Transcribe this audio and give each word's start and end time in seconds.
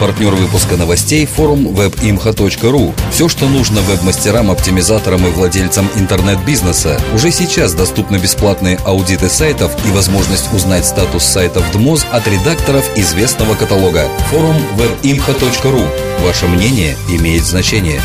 Партнер 0.00 0.32
выпуска 0.32 0.76
новостей– 0.76 1.26
форум 1.26 1.66
webimha.ru. 1.68 2.94
Все, 3.10 3.28
что 3.28 3.48
нужно 3.48 3.80
веб-мастерам, 3.80 4.48
оптимизаторам 4.48 5.26
и 5.26 5.30
владельцам 5.30 5.88
интернет-бизнеса. 5.96 7.00
Уже 7.14 7.32
сейчас 7.32 7.74
доступны 7.74 8.16
бесплатные 8.18 8.78
аудиты 8.84 9.28
сайтов 9.28 9.72
и 9.84 9.90
возможность 9.90 10.52
узнать 10.54 10.86
статус 10.86 11.24
сайтов 11.24 11.64
ДМОЗ 11.72 12.06
от 12.12 12.28
редакторов 12.28 12.88
известного 12.96 13.56
каталога. 13.56 14.08
Форум 14.30 14.56
webimha.ru. 14.76 15.84
Ваше 16.24 16.46
мнение 16.46 16.96
имеет 17.08 17.42
значение. 17.42 18.00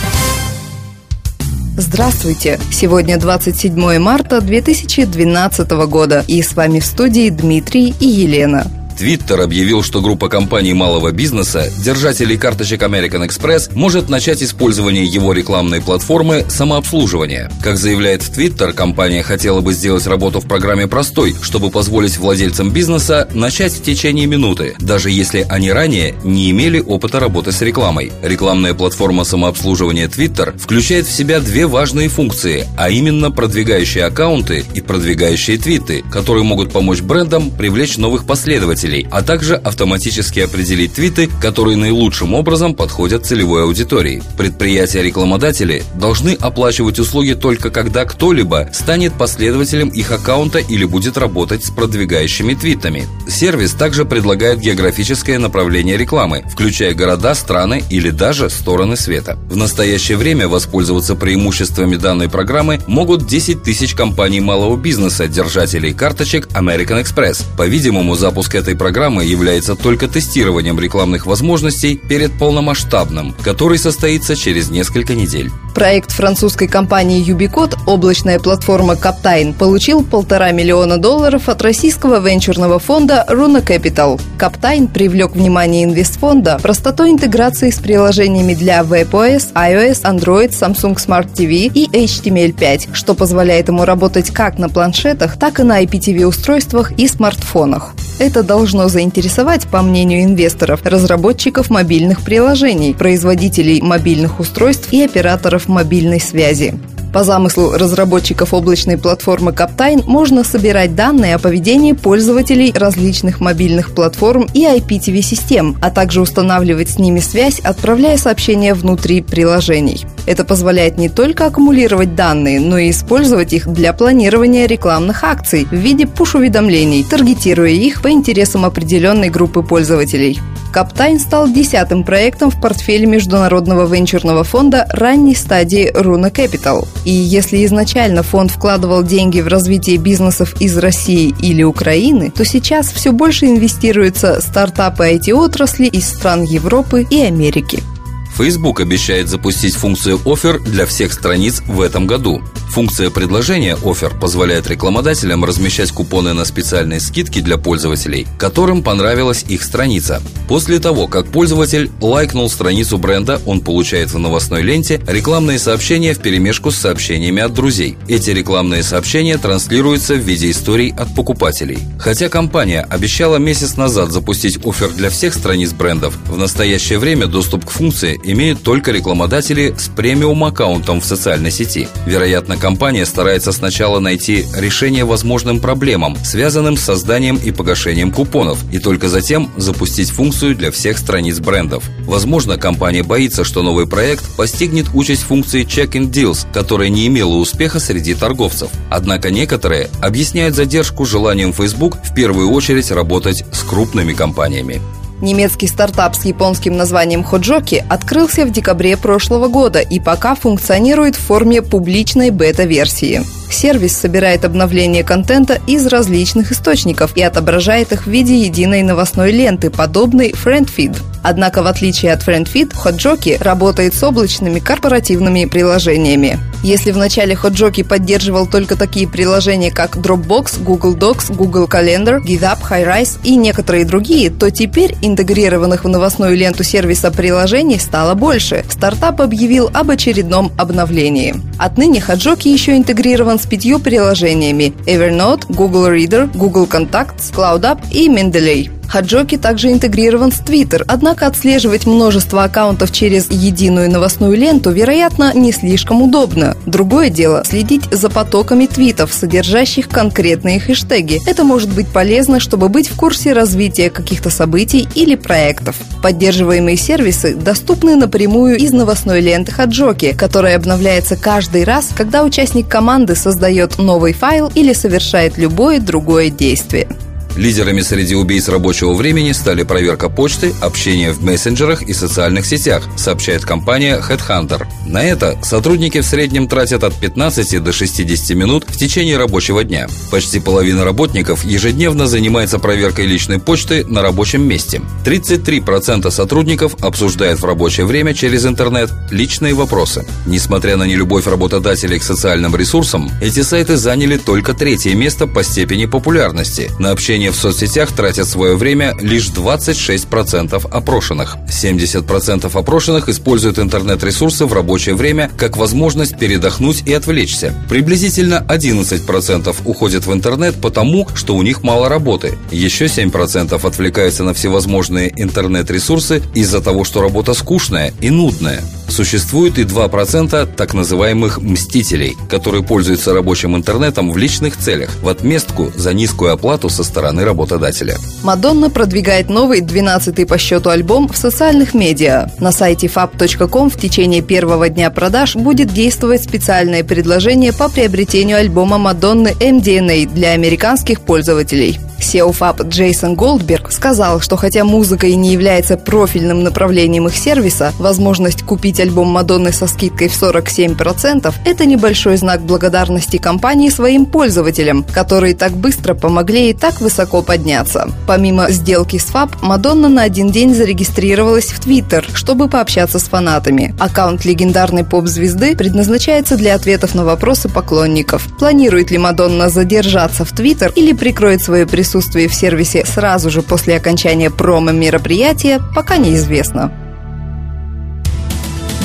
Здравствуйте! 1.78 2.60
Сегодня 2.72 3.20
27 3.20 4.00
марта 4.00 4.42
2012 4.42 5.72
года, 5.88 6.26
и 6.28 6.42
с 6.42 6.56
вами 6.56 6.80
в 6.80 6.86
студии 6.86 7.30
Дмитрий 7.30 7.94
и 8.00 8.08
Елена. 8.08 8.83
Твиттер 8.98 9.42
объявил, 9.42 9.84
что 9.84 10.02
группа 10.02 10.30
компаний 10.30 10.74
малого 10.74 11.12
бизнеса, 11.12 11.70
держателей 11.84 12.38
карточек 12.38 12.82
American 12.84 13.28
Express, 13.28 13.72
может 13.74 14.10
начать 14.10 14.44
использование 14.44 15.06
его 15.06 15.34
рекламной 15.34 15.82
платформы 15.82 16.46
самообслуживания. 16.48 17.52
Как 17.62 17.78
заявляет 17.78 18.22
Твиттер, 18.22 18.74
компания 18.74 19.24
хотела 19.24 19.62
бы 19.62 19.74
сделать 19.74 20.08
работу 20.08 20.40
в 20.40 20.48
программе 20.48 20.88
простой, 20.88 21.36
чтобы 21.42 21.70
позволить 21.72 22.18
владельцам 22.18 22.72
бизнеса 22.72 23.28
начать 23.34 23.74
в 23.74 23.84
течение 23.84 24.26
минуты, 24.26 24.76
даже 24.80 25.10
если 25.10 25.46
они 25.50 25.72
ранее 25.72 26.16
не 26.24 26.52
имели 26.52 26.80
опыта 26.80 27.20
работы 27.20 27.52
с 27.52 27.62
рекламой. 27.62 28.12
Рекламная 28.22 28.74
платформа 28.74 29.24
самообслуживания 29.24 30.08
Twitter 30.08 30.58
включает 30.58 31.08
в 31.08 31.12
себя 31.12 31.40
две 31.40 31.66
важные 31.68 32.10
функции, 32.10 32.68
а 32.78 32.90
именно 32.90 33.32
продвигающие 33.32 34.06
аккаунты 34.06 34.66
и 34.74 34.82
продвигающие 34.82 35.58
твиты, 35.58 36.04
которые 36.12 36.44
могут 36.44 36.72
помочь 36.72 37.02
брендам 37.02 37.52
привлечь 37.52 37.98
новых 37.98 38.26
последователей 38.26 38.83
пользователей, 38.84 39.08
а 39.12 39.22
также 39.22 39.56
автоматически 39.56 40.40
определить 40.42 40.94
твиты, 40.94 41.30
которые 41.42 41.78
наилучшим 41.78 42.34
образом 42.34 42.76
подходят 42.76 43.26
целевой 43.26 43.64
аудитории. 43.64 44.22
Предприятия-рекламодатели 44.38 45.84
должны 45.96 46.38
оплачивать 46.40 47.00
услуги 47.00 47.34
только 47.34 47.70
когда 47.70 48.06
кто-либо 48.06 48.70
станет 48.74 49.14
последователем 49.14 49.90
их 49.90 50.12
аккаунта 50.12 50.60
или 50.60 50.86
будет 50.86 51.18
работать 51.18 51.64
с 51.64 51.70
продвигающими 51.70 52.54
твитами. 52.54 53.08
Сервис 53.28 53.74
также 53.74 54.06
предлагает 54.06 54.60
географическое 54.60 55.40
направление 55.40 55.98
рекламы, 55.98 56.44
включая 56.52 56.94
города, 56.94 57.34
страны 57.36 57.84
или 57.90 58.10
даже 58.10 58.50
стороны 58.50 58.96
света. 58.98 59.38
В 59.50 59.56
настоящее 59.56 60.18
время 60.18 60.48
воспользоваться 60.48 61.16
преимуществами 61.16 61.96
данной 61.96 62.30
программы 62.30 62.80
могут 62.88 63.28
10 63.28 63.64
тысяч 63.64 63.94
компаний 63.94 64.42
малого 64.42 64.78
бизнеса, 64.78 65.28
держателей 65.28 65.94
карточек 65.94 66.48
American 66.54 67.02
Express. 67.02 67.44
По-видимому, 67.58 68.16
запуск 68.16 68.56
этой 68.56 68.73
этой 68.74 68.78
программы 68.78 69.24
является 69.24 69.76
только 69.76 70.08
тестированием 70.08 70.80
рекламных 70.80 71.26
возможностей 71.26 71.96
перед 71.96 72.32
полномасштабным, 72.34 73.36
который 73.44 73.78
состоится 73.78 74.36
через 74.36 74.70
несколько 74.70 75.14
недель. 75.14 75.52
Проект 75.76 76.12
французской 76.12 76.68
компании 76.68 77.26
Ubiquot 77.26 77.78
«Облачная 77.86 78.40
платформа 78.40 78.94
Captain» 78.94 79.54
получил 79.54 80.04
полтора 80.04 80.52
миллиона 80.52 80.98
долларов 80.98 81.50
от 81.50 81.62
российского 81.62 82.20
венчурного 82.20 82.80
фонда 82.80 83.26
Runa 83.28 83.64
Capital. 83.64 84.20
Captain 84.38 84.88
привлек 84.88 85.32
внимание 85.32 85.84
инвестфонда 85.84 86.60
простотой 86.62 87.12
интеграции 87.12 87.70
с 87.70 87.80
приложениями 87.80 88.54
для 88.54 88.82
WebOS, 88.82 89.54
iOS, 89.54 90.02
Android, 90.04 90.50
Samsung 90.50 90.96
Smart 90.96 91.34
TV 91.34 91.72
и 91.74 91.88
HTML5, 91.88 92.94
что 92.94 93.14
позволяет 93.14 93.68
ему 93.68 93.86
работать 93.86 94.32
как 94.32 94.60
на 94.60 94.70
планшетах, 94.70 95.38
так 95.38 95.60
и 95.60 95.64
на 95.64 95.84
IPTV-устройствах 95.84 96.92
и 96.98 97.08
смартфонах. 97.08 97.94
Это 98.24 98.42
должно 98.42 98.88
заинтересовать, 98.88 99.68
по 99.68 99.82
мнению 99.82 100.24
инвесторов, 100.24 100.80
разработчиков 100.86 101.70
мобильных 101.70 102.22
приложений, 102.22 102.96
производителей 102.98 103.82
мобильных 103.82 104.40
устройств 104.40 104.94
и 104.94 105.04
операторов 105.04 105.68
мобильной 105.68 106.22
связи. 106.22 106.74
По 107.14 107.24
замыслу 107.24 107.74
разработчиков 107.74 108.56
облачной 108.56 108.98
платформы 108.98 109.52
Captain 109.52 110.04
можно 110.08 110.44
собирать 110.44 110.96
данные 110.96 111.36
о 111.36 111.40
поведении 111.40 111.92
пользователей 111.92 112.74
различных 112.76 113.40
мобильных 113.40 113.94
платформ 113.94 114.48
и 114.56 114.66
IPTV-систем, 114.66 115.78
а 115.80 115.92
также 115.92 116.22
устанавливать 116.22 116.90
с 116.90 116.98
ними 116.98 117.20
связь, 117.20 117.60
отправляя 117.60 118.18
сообщения 118.18 118.74
внутри 118.74 119.22
приложений. 119.22 120.08
Это 120.26 120.44
позволяет 120.44 120.98
не 120.98 121.08
только 121.08 121.46
аккумулировать 121.46 122.16
данные, 122.16 122.60
но 122.60 122.80
и 122.80 122.90
использовать 122.90 123.54
их 123.54 123.72
для 123.72 123.94
планирования 123.94 124.66
рекламных 124.66 125.24
акций 125.24 125.68
в 125.70 125.76
виде 125.76 126.08
пуш-уведомлений, 126.08 127.04
таргетируя 127.04 127.70
их 127.70 128.02
по 128.02 128.10
интересам 128.10 128.66
определенной 128.66 129.30
группы 129.30 129.62
пользователей. 129.62 130.40
Каптайн 130.74 131.20
стал 131.20 131.48
десятым 131.48 132.04
проектом 132.04 132.50
в 132.50 132.60
портфеле 132.60 133.06
международного 133.06 133.86
венчурного 133.86 134.44
фонда 134.44 134.88
ранней 134.90 135.36
стадии 135.36 135.92
Runa 135.94 136.34
Capital. 136.34 136.88
И 137.06 137.12
если 137.12 137.64
изначально 137.66 138.24
фонд 138.24 138.50
вкладывал 138.50 139.04
деньги 139.04 139.40
в 139.40 139.48
развитие 139.48 139.98
бизнесов 139.98 140.60
из 140.60 140.76
России 140.80 141.32
или 141.40 141.62
Украины, 141.62 142.32
то 142.32 142.44
сейчас 142.44 142.92
все 142.92 143.12
больше 143.12 143.46
инвестируется 143.46 144.42
стартапы 144.42 145.14
IT-отрасли 145.14 145.86
из 145.86 146.10
стран 146.10 146.42
Европы 146.42 147.06
и 147.08 147.22
Америки. 147.22 147.93
Facebook 148.36 148.80
обещает 148.82 149.30
запустить 149.30 149.76
функцию 149.76 150.20
Offer 150.26 150.60
для 150.60 150.86
всех 150.86 151.14
страниц 151.14 151.62
в 151.68 151.82
этом 151.82 152.08
году. 152.08 152.42
Функция 152.72 153.12
предложения 153.12 153.76
Offer 153.76 154.20
позволяет 154.20 154.68
рекламодателям 154.68 155.46
размещать 155.46 155.92
купоны 155.92 156.34
на 156.34 156.44
специальные 156.44 157.00
скидки 157.00 157.40
для 157.40 157.58
пользователей, 157.58 158.26
которым 158.40 158.82
понравилась 158.82 159.46
их 159.48 159.62
страница. 159.62 160.24
После 160.48 160.80
того, 160.80 161.08
как 161.08 161.28
пользователь 161.28 161.92
лайкнул 162.02 162.50
страницу 162.50 162.98
бренда, 162.98 163.40
он 163.46 163.62
получает 163.62 164.12
в 164.12 164.18
новостной 164.18 164.64
ленте 164.64 165.00
рекламные 165.08 165.60
сообщения 165.60 166.16
в 166.16 166.20
перемешку 166.20 166.72
с 166.72 166.78
сообщениями 166.78 167.44
от 167.44 167.54
друзей. 167.54 167.96
Эти 168.08 168.32
рекламные 168.32 168.82
сообщения 168.82 169.38
транслируются 169.38 170.16
в 170.16 170.20
виде 170.20 170.50
историй 170.50 170.92
от 170.98 171.14
покупателей. 171.14 171.78
Хотя 172.00 172.28
компания 172.28 172.82
обещала 172.90 173.38
месяц 173.38 173.78
назад 173.78 174.12
запустить 174.12 174.58
офер 174.66 174.90
для 174.90 175.12
всех 175.12 175.36
страниц 175.36 175.74
брендов, 175.74 176.18
в 176.26 176.38
настоящее 176.38 176.98
время 176.98 177.28
доступ 177.28 177.66
к 177.66 177.70
функции 177.70 178.20
имеют 178.24 178.64
только 178.64 178.92
рекламодатели 178.92 179.74
с 179.78 179.90
премиум-аккаунтом 179.90 181.02
в 181.02 181.06
социальной 181.06 181.52
сети. 181.52 181.88
Вероятно, 182.06 182.58
компания 182.58 183.06
старается 183.06 183.52
сначала 183.52 184.00
найти 184.00 184.46
решение 184.56 185.06
возможным 185.06 185.60
проблемам, 185.60 186.18
связанным 186.24 186.78
с 186.78 186.82
созданием 186.82 187.38
и 187.38 187.52
погашением 187.52 188.12
купонов, 188.12 188.60
и 188.72 188.80
только 188.80 189.10
затем 189.10 189.52
запустить 189.58 190.10
функцию 190.10 190.56
для 190.56 190.72
всех 190.72 190.98
страниц 190.98 191.40
брендов. 191.40 191.84
Возможно, 192.06 192.58
компания 192.58 193.04
боится, 193.04 193.44
что 193.44 193.62
новый 193.64 193.88
проект 193.88 194.24
постигнет 194.36 194.88
участь 194.94 195.24
функции 195.24 195.66
Check-in 195.66 196.10
Deals, 196.10 196.46
которая 196.54 196.90
не 196.90 197.08
имела 197.08 197.36
успеха 197.36 197.80
среди 197.80 198.14
торговцев. 198.14 198.70
Однако 198.90 199.32
некоторые 199.32 199.90
объясняют 200.02 200.56
задержку 200.56 201.06
желанием 201.06 201.54
Facebook 201.54 201.98
в 202.04 202.14
первую 202.14 202.52
очередь 202.52 202.92
работать 202.92 203.44
с 203.52 203.64
крупными 203.64 204.14
компаниями. 204.14 204.82
Немецкий 205.24 205.68
стартап 205.68 206.16
с 206.16 206.26
японским 206.26 206.76
названием 206.76 207.24
Ходжоки 207.24 207.86
открылся 207.90 208.46
в 208.46 208.52
декабре 208.52 208.98
прошлого 208.98 209.48
года 209.48 209.80
и 209.80 210.02
пока 210.02 210.36
функционирует 210.36 211.16
в 211.16 211.20
форме 211.20 211.62
публичной 211.62 212.30
бета-версии. 212.30 213.22
Сервис 213.54 213.96
собирает 213.96 214.46
обновления 214.46 215.04
контента 215.04 215.60
из 215.68 215.86
различных 215.88 216.52
источников 216.52 217.16
и 217.16 217.22
отображает 217.22 217.92
их 217.92 218.08
в 218.08 218.10
виде 218.10 218.38
единой 218.38 218.82
новостной 218.82 219.32
ленты, 219.32 219.70
подобной 219.70 220.32
FriendFeed. 220.32 220.98
Однако, 221.24 221.64
в 221.64 221.68
отличие 221.68 222.12
от 222.12 222.28
FriendFeed, 222.28 222.74
Hotjoki 222.74 223.42
работает 223.42 223.94
с 223.94 224.04
облачными 224.04 224.60
корпоративными 224.60 225.46
приложениями. 225.46 226.38
Если 226.64 226.92
в 226.92 226.98
начале 226.98 227.34
Hotjoki 227.34 227.84
поддерживал 227.84 228.46
только 228.46 228.76
такие 228.76 229.08
приложения, 229.08 229.72
как 229.72 229.96
Dropbox, 229.96 230.62
Google 230.64 230.96
Docs, 230.96 231.34
Google 231.34 231.66
Calendar, 231.66 232.22
GitHub, 232.22 232.58
HiRise 232.70 233.20
и 233.24 233.36
некоторые 233.36 233.86
другие, 233.86 234.30
то 234.30 234.50
теперь 234.50 234.96
интегрированных 235.02 235.86
в 235.86 235.88
новостную 235.88 236.36
ленту 236.36 236.64
сервиса 236.64 237.12
приложений 237.12 237.80
стало 237.80 238.16
больше. 238.16 238.66
Стартап 238.70 239.22
объявил 239.22 239.70
об 239.74 239.92
очередном 239.92 240.52
обновлении. 240.58 241.36
Отныне 241.58 242.04
Hotjoki 242.06 242.50
еще 242.50 242.76
интегрирован 242.76 243.40
с 243.44 243.46
пятью 243.46 243.80
приложениями 243.80 244.74
Evernote, 244.86 245.46
Google 245.50 245.90
Reader, 245.90 246.32
Google 246.34 246.68
Contacts, 246.68 247.34
CloudUp 247.34 247.80
и 247.92 248.08
Mendeley. 248.08 248.72
Хаджоки 248.88 249.38
также 249.38 249.72
интегрирован 249.72 250.32
с 250.32 250.40
Twitter, 250.40 250.84
однако 250.88 251.26
отслеживать 251.28 251.86
множество 251.86 252.44
аккаунтов 252.44 252.92
через 252.92 253.30
единую 253.32 253.90
новостную 253.90 254.38
ленту, 254.38 254.72
вероятно, 254.72 255.34
не 255.34 255.52
слишком 255.52 256.02
удобно. 256.02 256.56
Другое 256.66 257.10
дело– 257.10 257.44
следить 257.46 257.86
за 257.92 258.10
потоками 258.10 258.68
твитов, 258.68 259.14
содержащих 259.14 259.90
конкретные 259.90 260.60
хэштеги. 260.60 261.20
Это 261.28 261.44
может 261.44 261.74
быть 261.74 261.88
полезно, 261.88 262.40
чтобы 262.40 262.70
быть 262.70 262.88
в 262.88 262.96
курсе 262.96 263.34
развития 263.34 263.90
каких-то 263.90 264.30
событий 264.30 264.88
или 264.96 265.16
проектов. 265.16 265.76
Поддерживаемые 266.02 266.78
сервисы 266.78 267.36
доступны 267.36 267.96
напрямую 267.96 268.58
из 268.58 268.74
новостной 268.74 269.22
ленты 269.22 269.52
Хаджоки, 269.52 270.14
которая 270.14 270.56
обновляется 270.56 271.16
каждый 271.16 271.64
раз, 271.64 271.90
когда 271.96 272.24
участник 272.24 272.68
команды 272.68 273.16
создает 273.16 273.78
новый 273.78 274.14
файл 274.14 274.52
или 274.54 274.74
совершает 274.74 275.38
любое 275.38 275.80
другое 275.80 276.30
действие. 276.30 276.88
Лидерами 277.36 277.82
среди 277.82 278.16
убийц 278.16 278.48
рабочего 278.48 278.94
времени 278.94 279.32
стали 279.32 279.64
проверка 279.64 280.08
почты, 280.10 280.54
общение 280.62 281.12
в 281.12 281.24
мессенджерах 281.24 281.82
и 281.82 281.94
социальных 281.94 282.46
сетях, 282.46 282.84
сообщает 282.96 283.44
компания 283.44 284.00
Headhunter. 284.00 284.68
На 284.86 285.04
это 285.04 285.38
сотрудники 285.42 286.02
в 286.02 286.06
среднем 286.06 286.48
тратят 286.48 286.84
от 286.84 286.94
15 287.00 287.64
до 287.64 287.74
60 287.74 288.38
минут 288.38 288.66
в 288.68 288.78
течение 288.78 289.18
рабочего 289.18 289.64
дня. 289.64 289.88
Почти 290.12 290.40
половина 290.40 290.86
работников 290.86 291.44
ежедневно 291.44 292.06
занимается 292.06 292.60
проверкой 292.60 293.08
личной 293.08 293.40
почты 293.40 293.84
на 293.86 294.04
рабочем 294.04 294.48
месте. 294.48 294.82
33% 295.04 296.12
сотрудников 296.12 296.76
обсуждают 296.84 297.40
в 297.40 297.46
рабочее 297.46 297.88
время 297.88 298.14
через 298.14 298.46
интернет 298.46 298.92
личные 299.10 299.56
вопросы. 299.56 300.06
Несмотря 300.28 300.78
на 300.78 300.84
нелюбовь 300.84 301.26
работодателей 301.26 301.98
к 301.98 302.04
социальным 302.04 302.56
ресурсам, 302.56 303.10
эти 303.22 303.42
сайты 303.42 303.78
заняли 303.78 304.18
только 304.18 304.54
третье 304.54 304.94
место 304.94 305.26
по 305.26 305.44
степени 305.44 305.86
популярности. 305.86 306.70
На 306.78 306.92
общение 306.92 307.23
общения 307.24 307.32
в 307.32 307.36
соцсетях 307.36 307.92
тратят 307.92 308.28
свое 308.28 308.56
время 308.56 308.96
лишь 309.00 309.30
26% 309.30 310.68
опрошенных. 310.70 311.38
70% 311.48 312.58
опрошенных 312.58 313.10
используют 313.10 313.60
интернет-ресурсы 313.60 314.46
в 314.46 314.54
рабочее 314.54 314.96
время 314.96 315.30
как 315.38 315.58
возможность 315.58 316.18
передохнуть 316.18 316.84
и 316.86 316.94
отвлечься. 316.94 317.54
Приблизительно 317.70 318.46
11% 318.48 319.56
уходят 319.66 320.06
в 320.06 320.14
интернет 320.14 320.56
потому, 320.62 321.08
что 321.16 321.36
у 321.36 321.44
них 321.44 321.64
мало 321.64 321.88
работы. 321.88 322.38
Еще 322.52 322.86
7% 322.86 323.66
отвлекаются 323.66 324.24
на 324.24 324.34
всевозможные 324.34 325.14
интернет-ресурсы 325.16 326.22
из-за 326.34 326.62
того, 326.62 326.84
что 326.84 327.02
работа 327.02 327.34
скучная 327.34 327.94
и 328.02 328.10
нудная. 328.10 328.62
Существует 328.88 329.58
и 329.58 329.64
2% 329.64 330.56
так 330.56 330.74
называемых 330.74 331.42
«мстителей», 331.42 332.16
которые 332.30 332.64
пользуются 332.64 333.14
рабочим 333.14 333.56
интернетом 333.56 334.12
в 334.12 334.18
личных 334.18 334.58
целях 334.58 334.90
в 335.02 335.08
отместку 335.10 335.72
за 335.76 335.94
низкую 335.94 336.34
оплату 336.34 336.70
со 336.70 336.84
стороны 336.84 337.24
работодателя. 337.26 337.98
Мадонна 338.24 338.70
продвигает 338.70 339.30
новый 339.30 339.62
12-й 339.62 340.26
по 340.26 340.38
счету 340.38 340.70
альбом 340.70 341.08
в 341.08 341.18
социальных 341.18 341.74
медиа. 341.74 342.30
На 342.40 342.52
сайте 342.52 342.88
fab.com 342.88 343.70
в 343.70 343.78
течение 343.78 344.22
первого 344.22 344.70
дня 344.70 344.90
продаж 344.90 345.36
будет 345.36 345.74
действовать 345.74 346.24
специальное 346.24 346.84
предложение 346.84 347.54
по 347.54 347.70
приобретению 347.70 348.38
альбома 348.38 348.78
Мадонны 348.78 349.34
MDNA 349.40 350.14
для 350.14 350.32
американских 350.32 351.02
пользователей. 351.02 351.80
SEO 352.00 352.38
FAB 352.38 352.68
Джейсон 352.68 353.16
Голдберг 353.16 353.72
сказал, 353.72 354.20
что 354.20 354.36
хотя 354.36 354.64
музыка 354.64 355.08
и 355.08 355.16
не 355.16 355.32
является 355.32 355.78
профильным 355.78 356.44
направлением 356.44 357.08
их 357.08 357.16
сервиса, 357.16 357.74
возможность 357.80 358.44
купить 358.44 358.73
альбом 358.80 359.08
Мадонны 359.10 359.52
со 359.52 359.68
скидкой 359.68 360.08
в 360.08 360.22
47%– 360.22 361.34
это 361.46 361.66
небольшой 361.66 362.18
знак 362.18 362.42
благодарности 362.42 363.18
компании 363.18 363.70
своим 363.70 364.06
пользователям, 364.06 364.84
которые 364.84 365.36
так 365.36 365.54
быстро 365.54 365.94
помогли 365.94 366.50
и 366.50 366.54
так 366.54 366.82
высоко 366.82 367.22
подняться. 367.22 367.90
Помимо 368.08 368.50
сделки 368.50 368.98
с 368.98 369.12
FAB, 369.12 369.38
Мадонна 369.42 369.90
на 369.90 370.04
один 370.04 370.32
день 370.32 370.54
зарегистрировалась 370.54 371.48
в 371.48 371.60
Твиттер, 371.60 372.06
чтобы 372.14 372.50
пообщаться 372.50 373.00
с 373.00 373.04
фанатами. 373.04 373.76
Аккаунт 373.80 374.26
легендарной 374.26 374.84
поп-звезды 374.84 375.56
предназначается 375.56 376.38
для 376.38 376.56
ответов 376.56 376.96
на 376.96 377.06
вопросы 377.06 377.50
поклонников. 377.50 378.28
Планирует 378.38 378.92
ли 378.92 378.98
Мадонна 378.98 379.50
задержаться 379.50 380.26
в 380.26 380.32
Твиттер 380.32 380.72
или 380.76 380.94
прикроет 380.94 381.42
свое 381.42 381.66
присутствие 381.66 382.28
в 382.28 382.34
сервисе 382.34 382.86
сразу 382.86 383.30
же 383.30 383.42
после 383.42 383.76
окончания 383.76 384.30
промо-мероприятия, 384.30 385.62
пока 385.76 385.98
неизвестно. 385.98 386.83